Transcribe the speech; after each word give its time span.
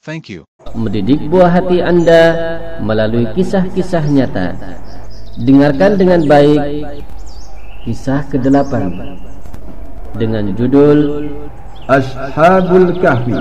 Thank 0.00 0.32
you. 0.32 0.48
Mendidik 0.72 1.28
buah 1.28 1.60
hati 1.60 1.84
Anda 1.84 2.32
melalui 2.80 3.28
kisah-kisah 3.36 4.08
nyata. 4.08 4.56
Dengarkan 5.36 6.00
dengan 6.00 6.24
baik 6.24 6.88
kisah 7.84 8.24
ke-8 8.32 8.72
dengan 10.16 10.56
judul 10.56 11.28
Ashabul 11.84 12.96
Kahfi 12.96 13.36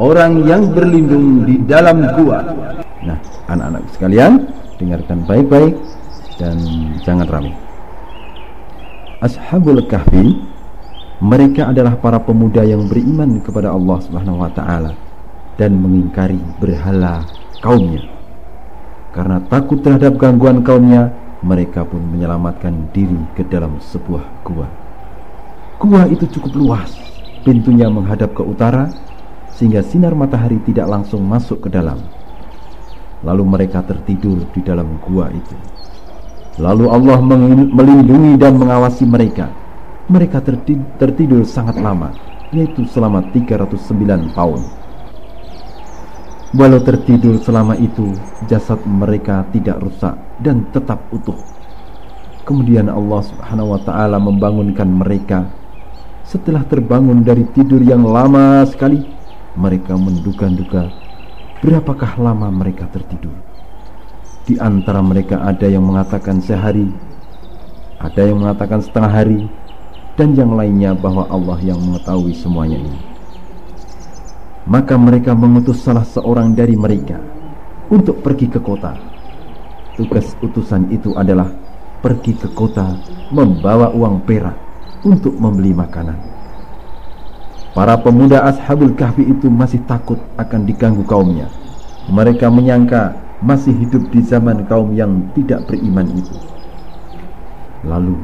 Orang 0.00 0.48
yang 0.48 0.72
berlindung 0.72 1.44
di 1.44 1.60
dalam 1.60 2.00
gua 2.16 2.40
Nah 3.04 3.20
anak-anak 3.52 3.84
sekalian 3.92 4.32
Dengarkan 4.80 5.28
baik-baik 5.28 5.76
Dan 6.40 6.56
jangan 7.04 7.28
ramai 7.28 7.54
Ashabul 9.20 9.84
Kahfi 9.84 10.40
Mereka 11.20 11.68
adalah 11.68 12.00
para 12.00 12.16
pemuda 12.16 12.64
yang 12.64 12.88
beriman 12.88 13.44
kepada 13.44 13.76
Allah 13.76 13.98
Subhanahu 14.00 14.40
Wa 14.40 14.50
Taala 14.56 15.11
Dan 15.62 15.78
mengingkari 15.78 16.42
berhala 16.58 17.22
kaumnya 17.62 18.02
Karena 19.14 19.38
takut 19.46 19.78
terhadap 19.78 20.18
gangguan 20.18 20.66
kaumnya 20.66 21.14
Mereka 21.46 21.86
pun 21.86 22.02
menyelamatkan 22.02 22.90
diri 22.90 23.30
ke 23.38 23.46
dalam 23.46 23.78
sebuah 23.78 24.42
gua 24.42 24.66
Gua 25.78 26.10
itu 26.10 26.26
cukup 26.26 26.58
luas 26.58 26.90
Pintunya 27.46 27.86
menghadap 27.86 28.34
ke 28.34 28.42
utara 28.42 28.90
sehingga 29.52 29.84
sinar 29.84 30.16
matahari 30.16 30.58
tidak 30.64 30.88
langsung 30.88 31.22
masuk 31.22 31.62
ke 31.62 31.68
dalam. 31.70 32.00
Lalu 33.22 33.44
mereka 33.46 33.84
tertidur 33.84 34.42
di 34.50 34.60
dalam 34.64 34.98
gua 34.98 35.30
itu. 35.30 35.54
Lalu 36.58 36.90
Allah 36.90 37.18
melindungi 37.70 38.36
dan 38.36 38.58
mengawasi 38.58 39.06
mereka. 39.06 39.48
Mereka 40.10 40.42
tertidur 40.98 41.46
sangat 41.46 41.78
lama, 41.78 42.10
yaitu 42.50 42.84
selama 42.90 43.22
309 43.30 44.34
tahun. 44.34 44.60
Walau 46.52 46.84
tertidur 46.84 47.40
selama 47.40 47.72
itu, 47.80 48.12
jasad 48.44 48.84
mereka 48.84 49.40
tidak 49.56 49.80
rusak 49.80 50.12
dan 50.44 50.68
tetap 50.68 51.00
utuh. 51.08 51.40
Kemudian 52.44 52.92
Allah 52.92 53.24
Subhanahu 53.24 53.72
wa 53.72 53.80
taala 53.80 54.20
membangunkan 54.20 54.84
mereka 54.84 55.48
setelah 56.28 56.60
terbangun 56.68 57.24
dari 57.24 57.48
tidur 57.56 57.80
yang 57.80 58.04
lama 58.04 58.68
sekali, 58.68 59.00
mereka 59.56 59.96
menduga-duga 59.96 60.92
berapakah 61.62 62.18
lama 62.18 62.50
mereka 62.50 62.84
tertidur. 62.90 63.32
Di 64.42 64.58
antara 64.58 64.98
mereka 65.00 65.40
ada 65.46 65.64
yang 65.70 65.86
mengatakan 65.86 66.42
sehari, 66.42 66.90
ada 68.02 68.22
yang 68.26 68.42
mengatakan 68.42 68.82
setengah 68.82 69.12
hari, 69.12 69.40
dan 70.18 70.34
yang 70.34 70.52
lainnya 70.52 70.92
bahwa 70.92 71.24
Allah 71.30 71.62
yang 71.62 71.78
mengetahui 71.78 72.34
semuanya 72.34 72.76
ini. 72.76 73.11
Maka 74.62 74.94
mereka 74.94 75.34
mengutus 75.34 75.82
salah 75.82 76.06
seorang 76.06 76.54
dari 76.54 76.78
mereka 76.78 77.18
untuk 77.90 78.22
pergi 78.22 78.46
ke 78.46 78.62
kota. 78.62 78.94
Tugas 79.98 80.38
utusan 80.38 80.86
itu 80.94 81.18
adalah 81.18 81.50
pergi 81.98 82.38
ke 82.38 82.46
kota 82.54 82.94
membawa 83.34 83.90
uang 83.90 84.22
perak 84.22 84.54
untuk 85.02 85.34
membeli 85.34 85.74
makanan. 85.74 86.18
Para 87.74 87.98
pemuda 87.98 88.46
Ashabul 88.46 88.94
Kahfi 88.94 89.26
itu 89.26 89.50
masih 89.50 89.82
takut 89.82 90.20
akan 90.38 90.62
diganggu 90.62 91.02
kaumnya. 91.10 91.50
Mereka 92.06 92.46
menyangka 92.46 93.18
masih 93.42 93.74
hidup 93.74 94.14
di 94.14 94.22
zaman 94.22 94.62
kaum 94.70 94.94
yang 94.94 95.26
tidak 95.34 95.66
beriman 95.66 96.06
itu. 96.14 96.36
Lalu 97.82 98.14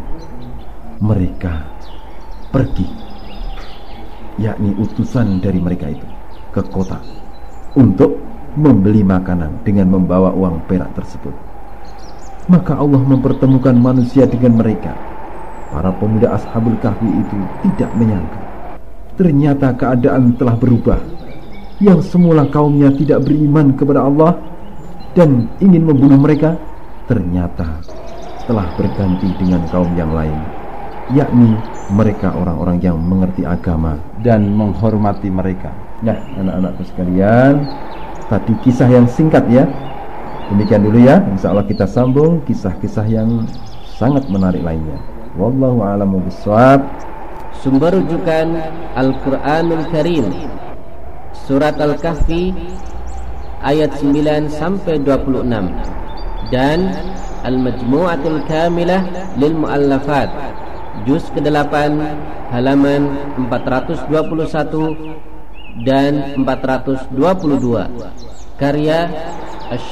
mereka 1.02 1.66
pergi, 2.54 2.86
yakni 4.38 4.70
utusan 4.78 5.42
dari 5.42 5.58
mereka 5.58 5.90
itu 5.90 6.17
ke 6.54 6.62
kota 6.69 7.00
untuk 7.76 8.19
membeli 8.59 9.04
makanan 9.04 9.62
dengan 9.62 9.92
membawa 9.92 10.34
uang 10.34 10.66
perak 10.66 10.91
tersebut. 10.97 11.48
Maka 12.48 12.81
Allah 12.81 13.04
mempertemukan 13.04 13.76
manusia 13.76 14.25
dengan 14.25 14.56
mereka 14.56 14.97
Para 15.69 15.92
pemuda 15.92 16.32
Ashabul 16.32 16.81
Kahfi 16.81 17.04
itu 17.04 17.37
tidak 17.69 17.92
menyangka 17.92 18.41
Ternyata 19.20 19.76
keadaan 19.76 20.32
telah 20.41 20.56
berubah 20.56 20.97
Yang 21.76 22.08
semula 22.08 22.48
kaumnya 22.48 22.88
tidak 22.97 23.28
beriman 23.28 23.76
kepada 23.76 24.00
Allah 24.00 24.32
Dan 25.12 25.53
ingin 25.60 25.84
membunuh 25.84 26.16
mereka 26.16 26.56
Ternyata 27.04 27.84
telah 28.48 28.64
berganti 28.81 29.28
dengan 29.37 29.69
kaum 29.69 29.92
yang 29.92 30.16
lain 30.16 30.41
Yakni 31.12 31.53
mereka 31.92 32.32
orang-orang 32.32 32.81
yang 32.81 32.97
mengerti 32.97 33.44
agama 33.44 34.00
Dan 34.25 34.56
menghormati 34.56 35.28
mereka 35.28 35.69
Nah 36.03 36.19
anak-anakku 36.38 36.82
sekalian 36.86 37.66
Tadi 38.28 38.53
kisah 38.60 38.92
yang 38.92 39.09
singkat 39.09 39.41
ya. 39.48 39.64
Demikian 40.53 40.84
dulu 40.84 41.00
ya. 41.00 41.25
Insya 41.32 41.48
Allah 41.48 41.64
kita 41.64 41.88
sambung 41.88 42.44
kisah-kisah 42.44 43.09
yang 43.09 43.48
sangat 43.97 44.28
menarik 44.28 44.60
lainnya. 44.60 45.00
Wallahu 45.41 45.81
a'lamu 45.81 46.20
bishawab. 46.28 46.84
Sumber 47.64 47.97
rujukan 47.97 48.54
Al-Qur'anul 48.94 49.88
Karim 49.91 50.31
Surat 51.34 51.75
Al-Kahfi 51.81 52.54
ayat 53.64 53.98
9 53.98 54.47
sampai 54.47 55.03
26 55.03 55.42
dan 56.54 56.92
Al-Majmu'atul 57.42 58.47
Kamilah 58.47 59.03
lil 59.41 59.58
Muallafat 59.58 60.31
juz 61.03 61.26
ke-8 61.34 61.75
halaman 62.54 63.10
421 63.50 64.06
dan 65.86 66.34
422 66.42 67.14
karya 68.58 69.00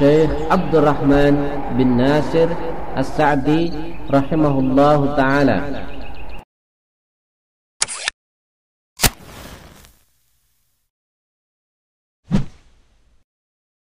Syekh 0.00 0.32
Abdurrahman 0.48 1.36
bin 1.76 2.00
Nasir 2.00 2.48
As-Sa'di 2.96 3.70
rahimahullahu 4.08 5.12
taala 5.20 5.86